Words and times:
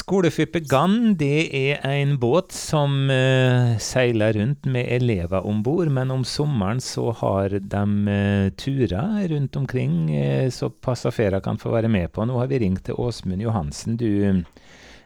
Skoleskipet 0.00 0.64
Gann 0.70 1.14
det 1.20 1.50
er 1.56 1.82
en 1.84 2.14
båt 2.22 2.54
som 2.56 3.10
uh, 3.10 3.76
seiler 3.82 4.36
rundt 4.38 4.68
med 4.70 4.88
elever 4.96 5.44
om 5.46 5.60
bord, 5.66 5.90
men 5.92 6.12
om 6.14 6.24
sommeren 6.24 6.80
så 6.80 7.10
har 7.20 7.58
de 7.58 7.82
uh, 8.08 8.48
turer 8.56 9.28
rundt 9.34 9.58
omkring 9.60 9.96
uh, 10.14 10.48
så 10.54 10.70
passasjerer 10.70 11.44
kan 11.44 11.60
få 11.60 11.74
være 11.74 11.90
med 11.92 12.12
på. 12.14 12.24
Nå 12.24 12.38
har 12.40 12.48
vi 12.50 12.62
ringt 12.64 12.86
til 12.88 12.96
Åsmund 13.00 13.44
Johansen. 13.44 13.98
Du, 14.00 14.40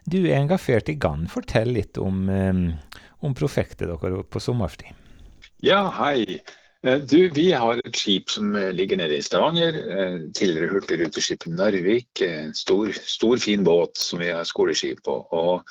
du 0.07 0.19
er 0.23 0.39
engasjert 0.39 0.93
i 0.93 0.99
Gann. 1.01 1.27
Fortell 1.33 1.75
litt 1.75 1.99
om, 1.99 2.29
um, 2.29 2.67
om 3.25 3.35
prosjektet 3.35 3.89
deres 3.89 4.29
på 4.31 4.43
sommerstid. 4.43 4.95
Ja, 5.65 5.89
hei. 5.99 6.39
Eh, 6.85 7.01
Du, 7.01 7.31
vi 7.33 7.51
har 7.53 7.81
et 7.81 7.97
skip 7.97 8.31
som 8.31 8.55
eh, 8.57 8.71
ligger 8.73 8.99
nede 9.01 9.17
i 9.17 9.25
Stavanger. 9.25 9.75
eh, 9.75 10.17
Tidligere 10.37 10.71
hurtigruteskipet 10.73 11.57
Narvik. 11.57 12.23
Stor, 12.55 12.93
stor, 12.93 13.37
fin 13.39 13.65
båt 13.65 13.97
som 13.97 14.21
vi 14.21 14.29
har 14.29 14.45
skoleskip 14.45 15.01
på. 15.05 15.17
Og, 15.33 15.65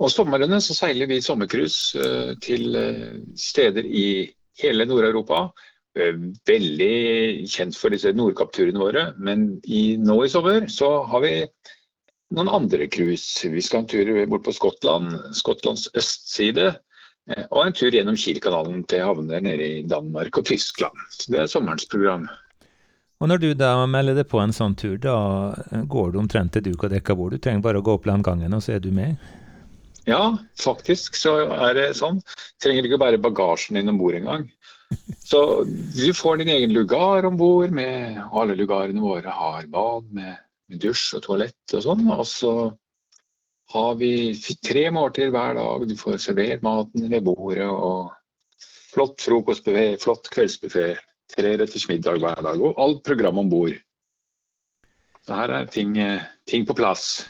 og 0.00 0.10
somrene 0.10 0.60
så 0.60 0.74
seiler 0.74 1.06
vi 1.06 1.20
sommercruise 1.22 2.02
til 2.42 2.76
steder 3.36 3.84
i 3.84 4.30
hele 4.62 4.86
Nord-Europa. 4.88 5.50
Veldig 6.48 7.46
kjent 7.50 7.76
for 7.76 7.92
disse 7.92 8.12
Nordkapp-turene 8.14 8.80
våre, 8.80 9.02
men 9.18 9.58
i, 9.66 9.98
nå 10.00 10.22
i 10.24 10.30
sommer 10.32 10.68
så 10.72 11.02
har 11.10 11.24
vi 11.24 11.32
noen 12.32 12.48
andre 12.48 12.86
cruise. 12.88 13.50
Vi 13.50 13.60
skal 13.60 13.82
en 13.82 13.90
tur 13.90 14.12
bort 14.30 14.46
på 14.46 14.54
Skottland, 14.56 15.12
Skottlands 15.36 15.90
østside. 15.98 16.70
Eh, 17.30 17.46
Og 17.50 17.66
en 17.66 17.72
tur 17.76 17.94
gjennom 17.94 18.18
Kielkanalen 18.18 18.84
til 18.90 19.04
havner 19.06 19.42
nede 19.44 19.66
i 19.78 19.82
Danmark 19.86 20.38
og 20.38 20.46
Tyskland. 20.46 20.96
Så 21.10 21.32
Det 21.32 21.40
er 21.40 21.46
sommerens 21.46 21.86
program. 21.88 22.28
Og 23.20 23.28
når 23.28 23.38
du 23.38 23.54
da 23.54 23.74
melder 23.86 24.16
deg 24.16 24.28
på 24.30 24.40
en 24.40 24.52
sånn 24.52 24.76
tur, 24.76 24.96
da 24.96 25.52
eh, 25.72 25.84
går 25.84 26.12
du 26.12 26.18
omtrent 26.18 26.52
til 26.52 26.62
duk 26.62 26.84
og 26.84 26.90
dekka 26.90 27.16
bord. 27.16 27.32
Du 27.32 27.38
trenger 27.38 27.62
bare 27.62 27.78
å 27.78 27.84
gå 27.84 27.98
opp 27.98 28.08
landgangen, 28.08 28.54
og 28.54 28.62
så 28.64 28.76
er 28.76 28.80
du 28.80 28.90
med. 28.90 29.16
Ja, 30.08 30.38
faktisk 30.56 31.14
så 31.14 31.36
er 31.52 31.74
det 31.76 31.90
sånn. 31.98 32.22
Trenger 32.62 32.88
ikke 32.88 32.98
bære 33.02 33.20
bagasjen 33.20 33.76
din 33.76 33.92
om 33.92 33.98
bord 34.00 34.16
engang. 34.16 34.48
Så 35.30 35.62
du 35.94 36.08
får 36.16 36.40
din 36.40 36.48
egen 36.50 36.72
lugar 36.74 37.22
om 37.28 37.36
bord. 37.38 37.76
Alle 37.78 38.56
lugarene 38.58 38.98
våre 39.04 39.30
har 39.30 39.68
bad 39.70 40.08
med, 40.10 40.40
med 40.66 40.80
dusj 40.82 41.12
og 41.20 41.22
toalett 41.28 41.74
og 41.76 41.84
sånn. 41.84 42.08
Og 42.10 42.24
så 42.26 42.54
har 43.70 43.94
vi 44.00 44.34
tre 44.66 44.88
måltider 44.90 45.30
hver 45.34 45.54
dag. 45.58 45.86
Du 45.88 45.94
får 45.98 46.18
servert 46.22 46.62
maten 46.66 47.10
ved 47.10 47.22
bordet. 47.26 47.68
og 47.68 48.10
Flott 48.90 49.22
frokostbuffé, 49.22 49.94
flott 50.02 50.26
kveldsbuffé. 50.34 50.96
Tre 51.30 51.52
retters 51.60 51.86
middag 51.88 52.18
hver 52.18 52.42
dag. 52.42 52.58
Og 52.58 52.78
alt 52.82 53.04
program 53.06 53.38
om 53.38 53.50
bord. 53.50 53.76
Så 55.26 55.36
her 55.36 55.52
er 55.54 55.68
ting, 55.70 55.96
eh, 55.98 56.24
ting 56.50 56.66
på 56.66 56.74
plass. 56.74 57.28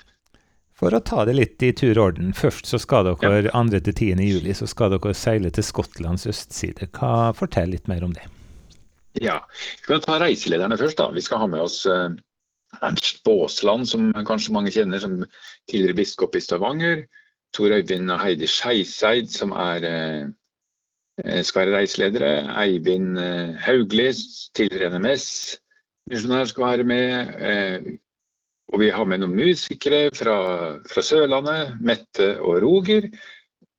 For 0.73 0.97
å 0.97 1.03
ta 1.05 1.27
det 1.29 1.35
litt 1.37 1.63
i 1.63 1.75
tur 1.77 1.99
og 1.99 2.05
orden. 2.15 2.33
Først 2.33 2.65
så 2.71 2.81
skal 2.81 3.05
dere 3.11 3.51
2. 3.53 3.81
til 3.85 3.93
10. 3.93 4.25
juli 4.25 4.55
så 4.57 4.67
skal 4.71 4.95
dere 4.95 5.13
seile 5.13 5.51
til 5.53 5.67
Skottlands 5.67 6.25
østside. 6.31 6.89
Hva, 6.97 7.35
fortell 7.37 7.75
litt 7.75 7.91
mer 7.91 8.07
om 8.07 8.15
det. 8.17 8.25
Ja, 9.21 9.41
Vi 9.83 9.93
kan 9.93 10.01
ta 10.01 10.19
reiselederne 10.23 10.79
først. 10.79 10.97
da. 10.97 11.11
Vi 11.11 11.21
skal 11.21 11.39
ha 11.39 11.47
med 11.47 11.61
oss 11.61 11.85
eh, 11.85 12.09
Ernst 12.79 13.23
Baasland, 13.27 13.89
som 13.89 14.11
kanskje 14.27 14.55
mange 14.55 14.73
kjenner 14.75 15.03
som 15.03 15.17
tidligere 15.71 15.99
biskop 15.99 16.37
i 16.37 16.43
Stavanger. 16.45 17.05
Tor 17.57 17.75
Øyvind 17.75 18.11
og 18.15 18.21
Heidi 18.23 18.47
Skeiseid, 18.47 19.33
som 19.35 19.53
er, 19.53 19.87
eh, 21.25 21.43
skal 21.43 21.67
være 21.67 21.81
reiseledere. 21.81 22.33
Eivind 22.63 23.19
eh, 23.19 23.57
Haugli, 23.67 24.13
tidligere 24.55 24.99
NMS. 24.99 25.59
Misjonær 26.11 26.45
skal 26.45 26.65
være 26.67 26.85
med. 26.85 27.35
Eh, 27.51 27.99
og 28.71 28.81
vi 28.81 28.91
har 28.95 29.05
med 29.05 29.19
noen 29.19 29.35
musikere 29.35 30.11
fra, 30.15 30.37
fra 30.87 31.03
Sørlandet. 31.03 31.77
Mette 31.83 32.37
og 32.39 32.63
Roger. 32.63 33.11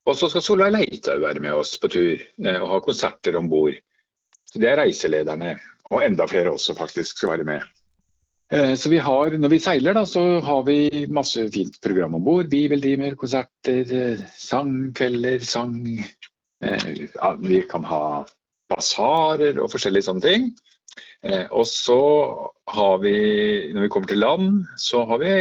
Og 0.09 0.17
så 0.17 0.29
skal 0.29 0.43
Solveig 0.43 0.73
Leithaug 0.73 1.21
være 1.21 1.43
med 1.43 1.53
oss 1.55 1.77
på 1.79 1.89
tur 1.93 2.17
eh, 2.17 2.57
og 2.57 2.69
ha 2.73 2.79
konserter 2.83 3.37
om 3.39 3.49
bord. 3.49 3.77
Det 4.51 4.67
er 4.67 4.81
reiselederne, 4.81 5.55
og 5.91 6.03
enda 6.03 6.25
flere 6.27 6.51
også 6.51 6.75
faktisk 6.75 7.21
skal 7.21 7.37
være 7.37 7.47
med. 7.47 7.67
Eh, 8.51 8.75
Så 8.75 8.89
vi 8.89 8.97
har, 8.97 9.31
Når 9.31 9.49
vi 9.49 9.59
seiler, 9.59 9.93
da, 9.93 10.05
så 10.05 10.39
har 10.43 10.63
vi 10.67 11.07
masse 11.07 11.45
fint 11.51 11.77
program 11.81 12.15
om 12.15 12.23
bord. 12.23 12.49
Bibeltimer, 12.49 13.15
konserter, 13.15 13.93
eh, 13.95 14.25
sangkvelder, 14.37 15.39
sang 15.39 15.77
eh, 16.63 17.37
Vi 17.39 17.61
kan 17.69 17.83
ha 17.83 18.25
basarer 18.71 19.59
og 19.59 19.71
forskjellige 19.71 20.07
sånne 20.07 20.21
ting. 20.21 20.51
Og 21.51 21.67
så 21.67 21.99
har 22.67 22.97
vi, 23.03 23.11
når 23.73 23.81
vi 23.81 23.89
kommer 23.93 24.07
til 24.07 24.17
land, 24.23 24.63
så 24.79 25.03
har 25.05 25.19
vi 25.21 25.33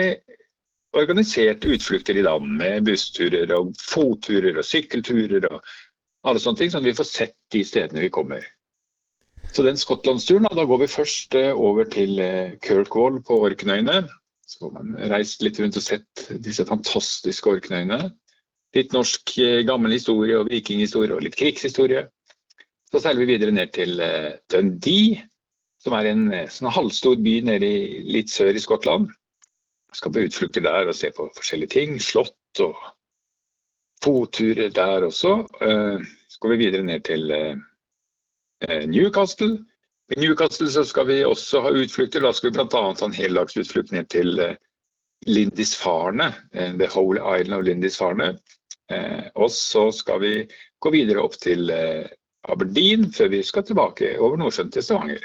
organisert 0.92 1.64
utflukter 1.64 2.18
i 2.18 2.24
land 2.26 2.50
med 2.58 2.84
bussturer 2.84 3.54
og 3.54 3.70
fotturer 3.78 4.58
og 4.58 4.66
sykkelturer 4.66 5.46
og 5.48 5.62
alle 6.26 6.42
sånne 6.42 6.58
ting, 6.58 6.72
sånn 6.74 6.82
at 6.82 6.90
vi 6.90 6.98
får 6.98 7.08
sett 7.08 7.36
de 7.54 7.62
stedene 7.64 8.02
vi 8.02 8.12
kommer. 8.12 8.44
Så 9.50 9.64
den 9.66 9.78
skottlandsturen, 9.78 10.46
da, 10.46 10.54
da 10.54 10.64
går 10.68 10.84
vi 10.84 10.90
først 10.90 11.34
eh, 11.34 11.50
over 11.58 11.88
til 11.90 12.20
eh, 12.22 12.56
Kirkwall 12.62 13.18
på 13.26 13.40
Orknøyene. 13.48 14.04
Så 14.46 14.62
får 14.62 14.74
man 14.76 14.92
reist 15.10 15.42
litt 15.42 15.58
rundt 15.58 15.78
og 15.78 15.82
sett 15.82 16.26
disse 16.44 16.66
fantastiske 16.68 17.50
Orknøyene. 17.50 18.12
Litt 18.78 18.94
norsk 18.94 19.32
eh, 19.42 19.62
gammel 19.66 19.96
historie 19.96 20.38
og 20.38 20.50
vikinghistorie 20.52 21.16
og 21.16 21.24
litt 21.26 21.38
krigshistorie. 21.38 22.04
Så 22.90 23.02
seiler 23.02 23.24
vi 23.24 23.32
videre 23.32 23.54
ned 23.54 23.72
til 23.74 23.98
Dundee, 24.50 25.20
som 25.82 25.94
er 25.94 26.08
en 26.10 26.24
sånn 26.50 26.72
halvstor 26.74 27.18
by 27.22 27.36
nede 27.46 27.66
i, 27.66 27.82
litt 28.16 28.30
sør 28.30 28.54
i 28.54 28.62
Skottland. 28.62 29.10
Skal 29.94 30.14
på 30.14 30.24
utflukter 30.26 30.64
der 30.66 30.90
og 30.90 30.98
se 30.98 31.10
på 31.14 31.28
forskjellige 31.36 31.74
ting. 31.74 31.94
Slott 32.02 32.62
og 32.62 32.78
fotturer 34.02 34.74
der 34.74 35.06
også. 35.06 35.36
Så 35.54 36.42
går 36.42 36.54
vi 36.56 36.60
videre 36.64 36.86
ned 36.86 37.06
til 37.06 37.30
Newcastle. 38.68 39.58
I 40.16 40.20
Newcastle 40.20 40.68
så 40.70 40.84
skal 40.84 41.06
vi 41.06 41.20
også 41.24 41.60
ha 41.64 41.70
utflukter. 41.70 42.20
Da 42.20 42.32
skal 42.34 42.50
vi 42.50 42.58
bl.a. 42.58 42.66
ha 42.82 43.06
en 43.06 43.14
heldagsutflukt 43.14 43.92
ned 43.94 44.08
til 44.10 44.38
eh, 44.42 44.56
Lindisfarne. 45.26 46.32
eh, 46.52 46.72
The 46.78 46.88
Whole 46.94 47.20
Island 47.40 47.60
of 47.60 47.66
Lindisfarne. 47.66 48.32
Eh, 48.90 49.28
Og 49.34 49.50
så 49.54 49.90
skal 49.94 50.20
vi 50.20 50.32
gå 50.80 50.90
videre 50.90 51.22
opp 51.22 51.36
til 51.40 51.70
eh, 51.70 52.08
Aberdeen 52.48 53.10
før 53.12 53.28
vi 53.36 53.42
skal 53.46 53.64
tilbake 53.68 54.16
over 54.18 54.36
Nordsjøen 54.40 54.72
til 54.72 54.82
Stavanger. 54.82 55.22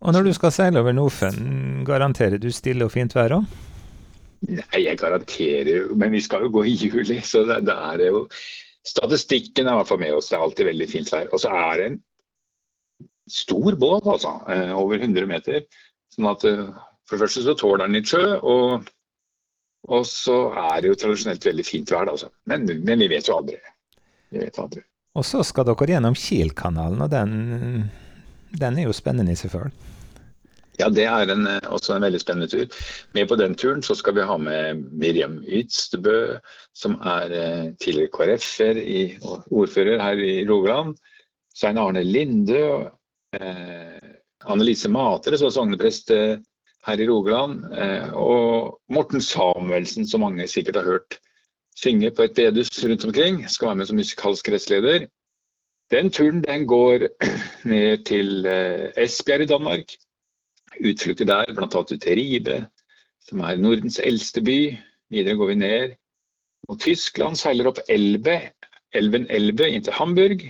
Og 0.00 0.14
når 0.16 0.30
du 0.30 0.32
skal 0.32 0.52
seile 0.54 0.80
over 0.80 0.94
Nordsjøen, 0.96 1.84
garanterer 1.84 2.40
du 2.40 2.48
stille 2.54 2.86
og 2.86 2.94
fint 2.94 3.12
vær 3.14 3.34
òg? 3.36 3.58
Nei, 4.48 4.80
jeg 4.86 4.96
garanterer 4.96 5.68
jo, 5.68 5.94
men 6.00 6.14
vi 6.14 6.22
skal 6.24 6.46
jo 6.46 6.54
gå 6.54 6.62
i 6.64 6.72
juli, 6.80 7.18
så 7.20 7.42
det, 7.44 7.58
det 7.68 7.74
er 7.76 8.06
jo 8.06 8.22
Statistikken 8.86 9.68
er 9.68 9.74
i 9.74 9.80
hvert 9.80 9.90
fall 9.90 10.00
med 10.00 10.14
oss, 10.16 10.30
det 10.30 10.38
er 10.38 10.44
alltid 10.46 10.70
veldig 10.70 10.86
fint 10.88 11.10
vær. 11.12 11.28
Og 11.34 11.42
så 11.42 11.50
er 11.52 11.80
det 11.80 11.88
en 11.90 11.98
stor 13.30 13.76
båt, 13.78 14.06
altså. 14.08 14.36
eh, 14.50 14.72
Over 14.76 15.02
100 15.04 15.28
meter. 15.28 15.66
Sånn 16.14 16.30
at 16.30 16.46
eh, 16.48 16.62
for 17.06 17.16
det 17.18 17.26
første 17.26 17.44
så 17.44 17.56
tåler 17.58 17.84
den 17.84 17.98
litt 17.98 18.10
sjø, 18.10 18.22
og, 18.40 18.88
og 19.90 20.06
så 20.08 20.38
er 20.62 20.80
det 20.80 20.92
jo 20.92 20.98
tradisjonelt 21.02 21.46
veldig 21.50 21.66
fint 21.66 21.92
vær, 21.92 22.08
altså. 22.12 22.30
Men, 22.50 22.64
men 22.66 23.04
vi 23.04 23.10
vet 23.12 23.28
jo 23.28 23.36
aldri. 23.36 23.58
Vi 24.30 24.42
vet 24.44 24.58
aldri. 24.62 24.82
Og 25.18 25.26
så 25.26 25.42
skal 25.44 25.66
dere 25.66 25.90
gjennom 25.96 26.14
Kielkanalen, 26.14 27.02
og 27.02 27.10
den, 27.10 27.32
den 28.54 28.78
er 28.78 28.86
jo 28.86 28.94
spennende 28.96 29.34
i 29.34 29.38
seg 29.38 29.52
sjøl. 29.52 29.72
Ja, 30.80 30.88
det 30.88 31.04
er 31.04 31.28
en, 31.28 31.46
eh, 31.46 31.66
også 31.68 31.94
en 31.96 32.04
veldig 32.06 32.20
spennende 32.22 32.48
tur. 32.48 32.66
Med 33.12 33.28
på 33.28 33.36
den 33.36 33.54
turen 33.58 33.82
så 33.84 33.94
skal 33.98 34.14
vi 34.16 34.24
ha 34.24 34.36
med 34.40 34.84
Miriam 34.96 35.40
Ytstebø, 35.44 36.38
som 36.74 36.94
er 37.04 37.34
eh, 37.36 37.66
tidligere 37.82 38.12
KrF-er 38.14 38.80
og 39.20 39.44
ordfører 39.52 40.00
her 40.00 40.22
i 40.24 40.46
Rogaland. 40.48 40.94
Svein 41.54 41.78
Arne 41.78 42.04
Linde. 42.04 42.90
eh, 43.36 43.98
Annelise 44.48 44.88
Matre, 44.88 45.36
som 45.36 45.50
er 45.50 45.52
sogneprest 45.52 46.10
eh, 46.16 46.38
her 46.86 47.00
i 47.00 47.08
Rogaland. 47.10 47.66
Eh, 47.76 48.12
og 48.16 48.80
Morten 48.88 49.20
Samuelsen, 49.20 50.08
som 50.08 50.24
mange 50.24 50.48
sikkert 50.48 50.80
har 50.80 50.88
hørt 50.88 51.18
synge 51.76 52.10
på 52.10 52.22
et 52.22 52.34
bedehus 52.34 52.84
rundt 52.84 53.04
omkring. 53.04 53.44
Skal 53.48 53.68
være 53.68 53.76
med 53.82 53.86
som 53.86 54.00
musikalsk 54.00 54.48
restleder. 54.48 55.06
Den 55.90 56.10
turen 56.10 56.40
den 56.42 56.66
går 56.66 57.10
ned 57.68 58.04
til 58.06 58.46
Esbjerg 58.96 59.42
i 59.42 59.50
Danmark 59.50 59.92
utflukter 60.78 61.28
der, 61.28 61.50
bl.a. 61.56 61.66
ut 61.66 61.90
til 61.90 62.16
Ribe, 62.18 62.60
som 63.28 63.42
er 63.44 63.60
Nordens 63.60 63.98
eldste 64.02 64.42
by. 64.44 64.60
Videre 65.10 65.36
går 65.36 65.52
vi 65.52 65.58
ned 65.60 65.96
mot 66.68 66.80
Tyskland, 66.80 67.38
seiler 67.40 67.70
opp 67.70 67.80
Elbe, 67.90 68.38
elven 68.94 69.26
Elbe 69.30 69.68
inn 69.70 69.84
til 69.84 69.96
Hamburg. 69.96 70.44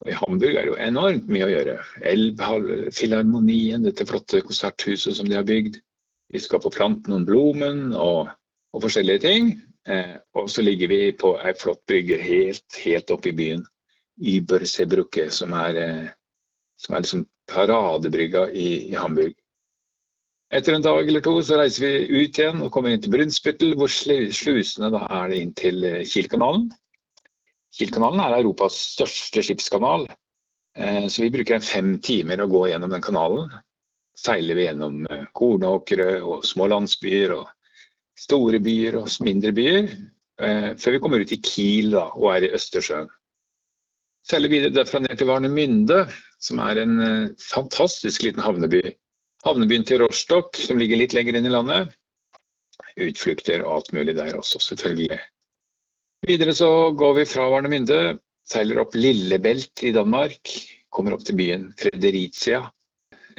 Og 0.00 0.10
I 0.10 0.16
Hamburg 0.16 0.54
er 0.54 0.64
det 0.64 0.72
jo 0.72 0.78
enormt 0.80 1.28
mye 1.28 1.46
å 1.46 1.52
gjøre. 1.52 1.78
Elbfilharmonien, 2.12 3.84
dette 3.84 4.06
flotte 4.08 4.40
konserthuset 4.46 5.16
som 5.18 5.28
de 5.28 5.36
har 5.36 5.48
bygd. 5.48 5.80
Vi 6.30 6.40
skal 6.40 6.62
på 6.62 6.72
Planten 6.72 7.16
og 7.16 7.26
Blomen 7.28 7.90
og, 7.92 8.30
og 8.72 8.86
forskjellige 8.86 9.24
ting. 9.26 9.50
Eh, 9.88 10.16
og 10.38 10.48
så 10.52 10.62
ligger 10.62 10.88
vi 10.92 11.00
på 11.16 11.34
ei 11.42 11.52
flott 11.58 11.82
brygge 11.88 12.20
helt, 12.22 12.80
helt 12.84 13.12
oppe 13.12 13.32
i 13.32 13.36
byen. 13.36 13.66
Überseebrücke, 14.20 15.28
som 15.32 15.52
er, 15.56 15.80
eh, 15.80 16.08
som 16.80 16.94
er 16.94 17.04
liksom 17.04 17.26
paradebrygga 17.50 18.46
i, 18.52 18.68
i 18.92 18.96
Hamburg. 18.96 19.34
Etter 20.50 20.74
en 20.74 20.82
dag 20.82 21.06
eller 21.06 21.22
to 21.22 21.36
så 21.46 21.60
reiser 21.60 21.84
vi 21.84 22.22
ut 22.24 22.38
igjen 22.40 22.62
og 22.64 22.72
kommer 22.74 22.90
inn 22.90 23.02
til 23.02 23.12
Brunsbüttel, 23.12 23.76
hvor 23.78 23.90
slusene 23.90 24.88
da 24.90 25.04
er 25.20 25.34
inn 25.36 25.52
til 25.54 25.84
eh, 25.86 26.00
Kielkanalen. 26.02 26.64
Kielkanalen 27.76 28.22
er 28.24 28.34
Europas 28.40 28.74
største 28.96 29.44
skipskanal, 29.46 30.08
eh, 30.74 31.04
så 31.06 31.22
vi 31.22 31.30
bruker 31.36 31.62
fem 31.62 31.92
timer 32.02 32.42
å 32.42 32.48
gå 32.50 32.64
gjennom 32.72 32.90
den 32.90 33.04
kanalen. 33.04 33.52
Seiler 34.18 34.58
vi 34.58 34.64
gjennom 34.66 35.04
eh, 35.06 35.28
kornåkre 35.38 36.16
og 36.18 36.42
små 36.48 36.66
landsbyer 36.72 37.36
og 37.36 37.44
store 38.18 38.58
byer 38.64 38.98
og 38.98 39.06
mindre 39.24 39.52
byer, 39.56 39.86
før 40.40 40.94
vi 40.94 40.98
kommer 41.00 41.20
ut 41.20 41.32
i 41.32 41.38
Kiel 41.44 41.92
da, 41.92 42.02
og 42.16 42.26
er 42.32 42.46
i 42.46 42.50
Østersjøen. 42.56 43.08
Seiler 44.24 44.52
videre 44.52 44.72
derfra 44.72 45.02
ned 45.04 45.20
til 45.20 45.28
Varnemynde, 45.28 45.98
som 46.40 46.60
er 46.64 46.80
en 46.80 46.94
fantastisk 47.44 48.24
liten 48.24 48.40
havneby 48.44 48.82
Havnebyen 49.46 49.86
til 49.88 50.02
Rostock, 50.02 50.58
som 50.60 50.78
ligger 50.80 51.00
litt 51.00 51.14
lenger 51.16 51.38
inn 51.38 51.48
i 51.48 51.52
landet. 51.52 51.94
Utflukter 53.00 53.62
og 53.64 53.78
alt 53.78 53.94
mulig 53.96 54.16
der 54.18 54.36
også, 54.36 54.60
selvfølgelig. 54.60 55.20
Videre 56.28 56.52
så 56.56 56.68
går 56.92 57.14
vi 57.16 57.28
fra 57.28 57.46
Varnemynde, 57.48 58.18
seiler 58.44 58.82
opp 58.82 58.96
Lillebelt 58.98 59.84
i 59.86 59.94
Danmark. 59.96 60.52
Kommer 60.92 61.16
opp 61.16 61.24
til 61.24 61.38
byen 61.38 61.70
Fredericia. 61.80 62.66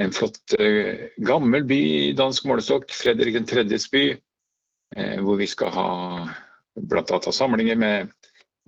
En 0.01 0.13
flott, 0.15 0.42
uh, 0.57 1.06
gammel 1.27 1.68
by 1.69 1.77
i 1.77 2.13
dansk 2.18 2.48
målestokk. 2.50 2.89
Fredrik 2.95 3.38
3.s 3.51 3.86
by. 3.94 4.06
Uh, 4.98 5.19
hvor 5.21 5.38
vi 5.38 5.50
skal 5.51 5.69
ha 5.75 5.89
bl.a. 6.81 7.19
samlinger 7.30 7.77
med, 7.77 8.15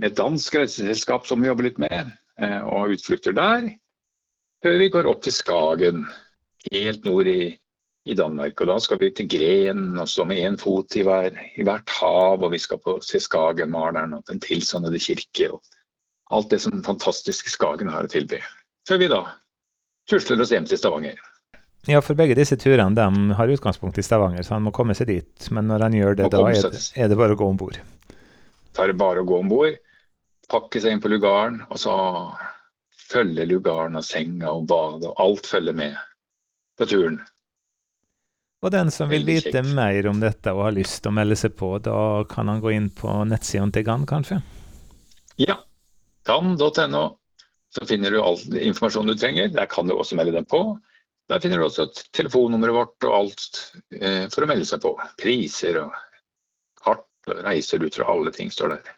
et 0.03 0.17
dansk 0.17 0.59
reiseselskap 0.59 1.25
som 1.25 1.41
vi 1.41 1.49
jobber 1.49 1.69
litt 1.69 1.81
med, 1.81 2.11
uh, 2.43 2.61
og 2.67 2.93
utflukter 2.93 3.33
der. 3.33 3.71
Før 4.63 4.77
vi 4.79 4.91
går 4.93 5.09
opp 5.09 5.25
til 5.25 5.33
Skagen 5.35 6.05
helt 6.71 7.05
nord 7.05 7.27
i, 7.27 7.53
i, 8.05 8.15
Danmark. 8.15 8.61
Og 8.61 8.69
da 8.69 8.79
skal 8.79 8.99
vi 9.01 9.11
til 9.15 9.29
Gren 9.31 9.97
og 9.99 10.09
stå 10.09 10.25
med 10.29 10.41
én 10.43 10.57
fot 10.59 10.95
i, 10.95 11.03
hver, 11.07 11.35
i, 11.55 11.63
hvert 11.63 11.89
hav. 11.99 12.43
Og 12.43 12.51
vi 12.53 12.61
skal 12.61 12.81
på 12.83 12.97
se 13.03 13.21
Skagenmaleren 13.23 14.15
og 14.17 14.25
Den 14.29 14.41
tilsonnede 14.43 14.99
kirke. 14.99 15.51
og 15.51 15.61
Alt 16.33 16.51
det 16.51 16.61
som 16.63 16.83
fantastiske 16.85 17.51
Skagen 17.51 17.91
har 17.91 18.07
å 18.07 18.11
tilby. 18.11 18.39
Før 18.87 18.99
vi 18.99 19.11
da 19.11 19.23
tusler 20.09 20.41
oss 20.43 20.51
hjem 20.51 20.65
til 20.67 20.79
Stavanger. 20.79 21.19
Ja, 21.87 21.99
for 21.99 22.15
begge 22.15 22.35
disse 22.35 22.55
turene 22.55 22.95
de 22.95 23.35
har 23.35 23.51
utgangspunkt 23.51 23.97
i 23.99 24.05
Stavanger, 24.05 24.43
så 24.43 24.55
han 24.55 24.63
må 24.63 24.71
komme 24.75 24.95
seg 24.95 25.09
dit. 25.11 25.49
Men 25.51 25.67
når 25.67 25.87
han 25.87 25.97
gjør 25.97 26.15
det, 26.19 26.29
da 26.31 26.43
er 26.47 26.61
det, 26.71 26.83
er 26.95 27.11
det, 27.11 27.19
bare 27.19 27.35
å 27.35 27.39
gå 27.39 27.49
om 27.51 27.59
bord? 27.59 27.79
Da 28.73 28.85
er 28.85 28.93
det 28.93 28.99
bare 29.01 29.23
å 29.23 29.27
gå 29.27 29.39
om 29.43 29.51
bord, 29.51 29.75
pakke 30.51 30.79
seg 30.79 30.95
inn 30.95 31.03
på 31.03 31.11
lugaren, 31.11 31.59
og 31.67 31.81
så 31.83 31.95
følge 33.11 33.45
lugaren 33.51 33.99
og 33.99 34.07
senga 34.07 34.55
og 34.55 34.67
badet, 34.71 35.11
og 35.11 35.19
alt 35.21 35.49
følger 35.49 35.75
med 35.75 35.99
på 36.79 36.87
turen. 36.89 37.19
Og 38.63 38.71
den 38.71 38.91
som 38.95 39.09
vil 39.11 39.25
vite 39.27 39.59
mer 39.75 40.07
om 40.07 40.21
dette 40.23 40.53
og 40.55 40.69
har 40.69 40.75
lyst 40.75 41.01
til 41.03 41.11
å 41.11 41.17
melde 41.17 41.35
seg 41.35 41.57
på, 41.59 41.73
da 41.83 42.23
kan 42.31 42.47
han 42.47 42.61
gå 42.63 42.71
inn 42.71 42.87
på 42.95 43.11
nettsiden 43.27 43.73
til 43.75 43.83
GAN, 43.83 44.05
kanskje? 44.07 44.39
Ja. 45.41 45.57
GAN.no. 46.23 47.03
Så 47.73 47.85
finner 47.89 48.13
du 48.13 48.21
all 48.21 48.39
informasjon 48.53 49.09
du 49.09 49.15
trenger. 49.17 49.49
Der 49.51 49.67
kan 49.67 49.89
du 49.89 49.95
også 49.97 50.15
melde 50.15 50.35
deg 50.37 50.47
på. 50.47 50.61
Der 51.31 51.41
finner 51.43 51.59
du 51.59 51.65
også 51.65 51.89
telefonnummeret 52.15 52.75
vårt 52.75 53.07
og 53.09 53.15
alt 53.17 53.59
eh, 53.97 54.29
for 54.31 54.45
å 54.45 54.49
melde 54.51 54.67
seg 54.69 54.83
på. 54.83 54.93
Priser 55.19 55.81
og 55.81 55.95
kart 56.83 57.31
og 57.31 57.43
reiseruter 57.43 58.05
og 58.05 58.11
alle 58.13 58.33
ting 58.35 58.51
står 58.53 58.75
der. 58.75 58.93